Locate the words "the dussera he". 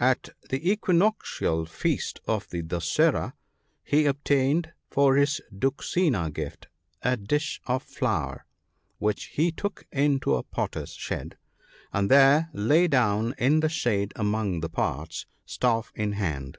2.48-4.06